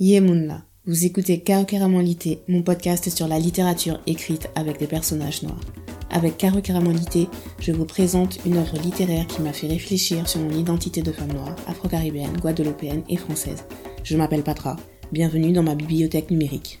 [0.00, 1.42] Yemunla, vous écoutez
[2.02, 5.60] Lité, mon podcast sur la littérature écrite avec des personnages noirs.
[6.10, 7.26] Avec Lité,
[7.58, 11.32] je vous présente une œuvre littéraire qui m'a fait réfléchir sur mon identité de femme
[11.32, 13.64] noire, afro-caribéenne, guadeloupéenne et française.
[14.04, 14.76] Je m'appelle Patra,
[15.10, 16.78] bienvenue dans ma bibliothèque numérique.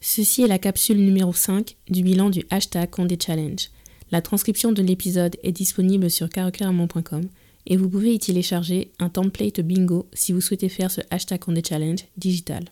[0.00, 3.70] Ceci est la capsule numéro 5 du bilan du hashtag Condé Challenge.
[4.12, 7.28] La transcription de l'épisode est disponible sur carocaramon.com
[7.66, 11.54] et vous pouvez y télécharger un template bingo si vous souhaitez faire ce hashtag on
[11.62, 12.64] challenge digital.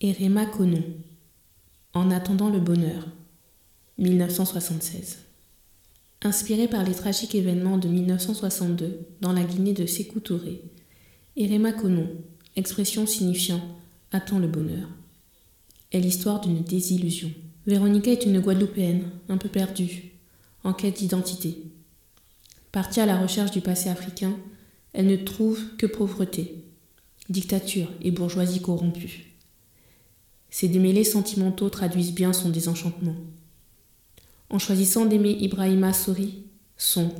[0.00, 0.84] Erema Konon.
[1.92, 3.08] En attendant le bonheur.
[3.98, 5.25] 1976
[6.22, 10.62] Inspiré par les tragiques événements de 1962 dans la Guinée de Sékou Touré,
[11.36, 12.08] Konon,
[12.56, 13.60] expression signifiant
[14.12, 14.88] Attends le bonheur,
[15.92, 17.30] est l'histoire d'une désillusion.
[17.66, 20.12] Véronica est une Guadeloupéenne, un peu perdue,
[20.64, 21.62] en quête d'identité.
[22.72, 24.36] Partie à la recherche du passé africain,
[24.94, 26.64] elle ne trouve que pauvreté,
[27.28, 29.34] dictature et bourgeoisie corrompue.
[30.48, 33.16] Ces démêlés sentimentaux traduisent bien son désenchantement
[34.50, 36.44] en choisissant d'aimer Ibrahima Sori,
[36.76, 37.10] son,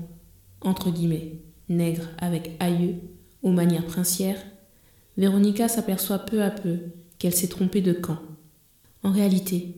[0.60, 2.96] entre guillemets, nègre avec aïeux,
[3.42, 4.42] aux manières princières,
[5.16, 6.78] Véronica s'aperçoit peu à peu
[7.18, 8.18] qu'elle s'est trompée de camp.
[9.02, 9.76] En réalité,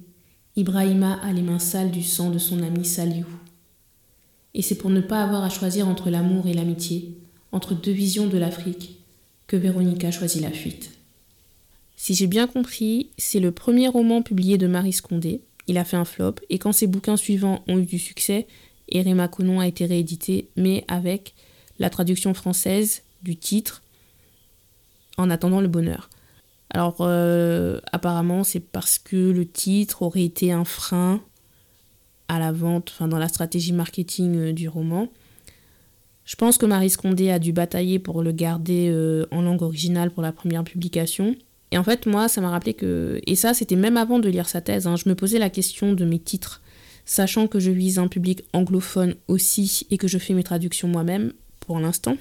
[0.56, 3.27] Ibrahima a les mains sales du sang de son ami Saliou.
[4.55, 7.16] Et c'est pour ne pas avoir à choisir entre l'amour et l'amitié,
[7.52, 8.98] entre deux visions de l'Afrique,
[9.46, 10.90] que Véronica choisit la fuite.
[11.96, 15.97] Si j'ai bien compris, c'est le premier roman publié de Marie Scondé, il a fait
[15.97, 18.47] un flop, et quand ses bouquins suivants ont eu du succès,
[18.88, 21.34] Erema Conon a été réédité, mais avec
[21.78, 23.83] la traduction française du titre
[25.16, 26.08] En attendant le bonheur.
[26.70, 31.22] Alors, euh, apparemment, c'est parce que le titre aurait été un frein
[32.28, 35.08] à la vente, enfin dans la stratégie marketing euh, du roman.
[36.24, 40.11] Je pense que Marie Scondé a dû batailler pour le garder euh, en langue originale
[40.11, 41.35] pour la première publication.
[41.70, 43.20] Et en fait, moi, ça m'a rappelé que.
[43.27, 44.86] Et ça, c'était même avant de lire sa thèse.
[44.86, 46.62] Hein, je me posais la question de mes titres,
[47.05, 51.33] sachant que je vise un public anglophone aussi et que je fais mes traductions moi-même,
[51.61, 52.17] pour l'instant.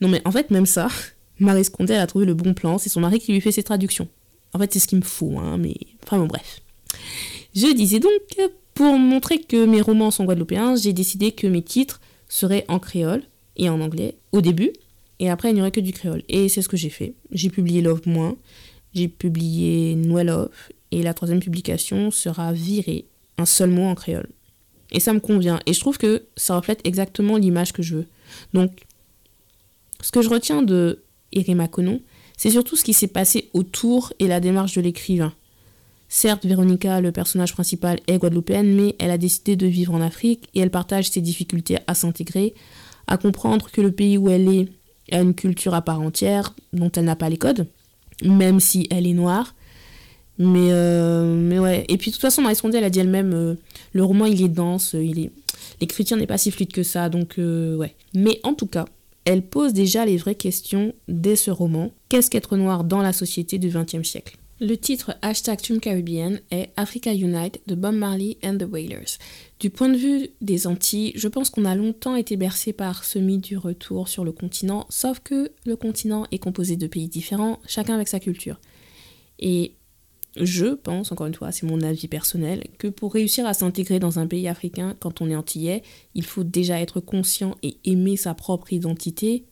[0.00, 0.88] Non, mais en fait, même ça,
[1.38, 2.78] Marie Scondé, a trouvé le bon plan.
[2.78, 4.08] C'est son mari qui lui fait ses traductions.
[4.52, 5.76] En fait, c'est ce qu'il me faut, hein, mais.
[6.04, 6.60] Enfin, bon, bref.
[7.54, 8.12] Je disais donc,
[8.74, 13.22] pour montrer que mes romans sont guadeloupéens, j'ai décidé que mes titres seraient en créole
[13.56, 14.72] et en anglais au début,
[15.20, 16.22] et après, il n'y aurait que du créole.
[16.28, 17.14] Et c'est ce que j'ai fait.
[17.30, 18.36] J'ai publié Love Moins,
[18.94, 20.50] j'ai publié Noël Love,
[20.90, 23.04] et la troisième publication sera Viré,
[23.38, 24.28] un seul mot en créole.
[24.90, 25.60] Et ça me convient.
[25.66, 28.06] Et je trouve que ça reflète exactement l'image que je veux.
[28.54, 28.72] Donc,
[30.00, 32.00] ce que je retiens de Erema Konon,
[32.38, 35.34] c'est surtout ce qui s'est passé autour et la démarche de l'écrivain.
[36.08, 40.48] Certes, Véronica, le personnage principal, est guadeloupéenne, mais elle a décidé de vivre en Afrique
[40.54, 42.54] et elle partage ses difficultés à s'intégrer,
[43.06, 44.68] à comprendre que le pays où elle est
[45.10, 47.66] a une culture à part entière dont elle n'a pas les codes,
[48.22, 49.54] même si elle est noire.
[50.38, 51.84] Mais, euh, mais ouais.
[51.88, 53.54] Et puis de toute façon, Marie Scondé, elle a dit elle-même, euh,
[53.92, 55.30] le roman il est dense, il est...
[55.80, 57.94] l'écriture n'est pas si fluide que ça, donc euh, ouais.
[58.14, 58.86] Mais en tout cas,
[59.26, 61.90] elle pose déjà les vraies questions dès ce roman.
[62.08, 64.38] Qu'est-ce qu'être noir dans la société du XXe siècle?
[64.60, 69.18] Le titre hashtag Caribbean est Africa Unite de Bob Marley and the Wailers.
[69.58, 73.18] Du point de vue des Antilles, je pense qu'on a longtemps été bercé par ce
[73.18, 77.58] mythe du retour sur le continent, sauf que le continent est composé de pays différents,
[77.66, 78.60] chacun avec sa culture.
[79.38, 79.76] Et
[80.36, 84.18] je pense, encore une fois, c'est mon avis personnel, que pour réussir à s'intégrer dans
[84.18, 85.82] un pays africain quand on est antillais,
[86.14, 89.46] il faut déjà être conscient et aimer sa propre identité,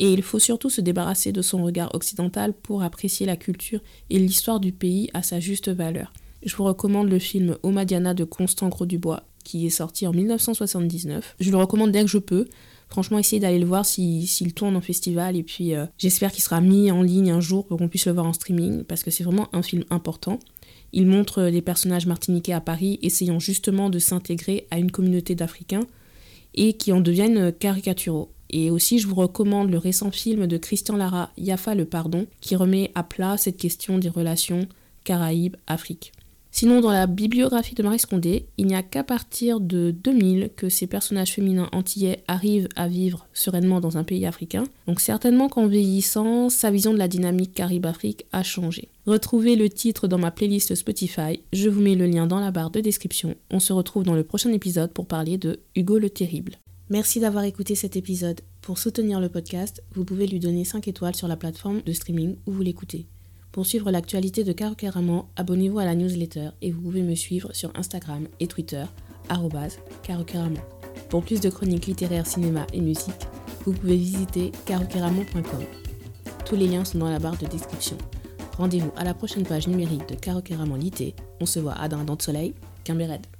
[0.00, 4.18] et il faut surtout se débarrasser de son regard occidental pour apprécier la culture et
[4.18, 6.12] l'histoire du pays à sa juste valeur.
[6.42, 11.36] Je vous recommande le film Omadiana de Constant Gros-Dubois qui est sorti en 1979.
[11.38, 12.46] Je le recommande dès que je peux.
[12.88, 16.60] Franchement, essayez d'aller le voir s'il tourne en festival et puis euh, j'espère qu'il sera
[16.60, 19.22] mis en ligne un jour pour qu'on puisse le voir en streaming parce que c'est
[19.22, 20.40] vraiment un film important.
[20.92, 25.86] Il montre des personnages martiniquais à Paris essayant justement de s'intégrer à une communauté d'Africains
[26.54, 28.32] et qui en deviennent caricaturaux.
[28.50, 32.56] Et aussi, je vous recommande le récent film de Christian Lara, Yafa le pardon, qui
[32.56, 34.66] remet à plat cette question des relations
[35.04, 36.12] Caraïbes-Afrique.
[36.52, 40.68] Sinon, dans la bibliographie de Marie Scondé, il n'y a qu'à partir de 2000 que
[40.68, 44.64] ces personnages féminins antillais arrivent à vivre sereinement dans un pays africain.
[44.88, 48.88] Donc certainement qu'en vieillissant, sa vision de la dynamique Caraïbe-Afrique a changé.
[49.06, 52.70] Retrouvez le titre dans ma playlist Spotify, je vous mets le lien dans la barre
[52.70, 53.36] de description.
[53.52, 56.58] On se retrouve dans le prochain épisode pour parler de Hugo le Terrible.
[56.90, 58.40] Merci d'avoir écouté cet épisode.
[58.62, 62.34] Pour soutenir le podcast, vous pouvez lui donner 5 étoiles sur la plateforme de streaming
[62.46, 63.06] où vous l'écoutez.
[63.52, 64.74] Pour suivre l'actualité de Caro
[65.36, 68.84] abonnez-vous à la newsletter et vous pouvez me suivre sur Instagram et Twitter,
[69.28, 69.48] Caro
[71.08, 73.28] Pour plus de chroniques littéraires, cinéma et musique,
[73.64, 75.62] vous pouvez visiter carokeramon.com.
[76.44, 77.98] Tous les liens sont dans la barre de description.
[78.58, 80.42] Rendez-vous à la prochaine page numérique de Caro
[80.76, 81.14] Lité.
[81.40, 82.52] On se voit à Dindon de Soleil,
[82.88, 83.39] Red.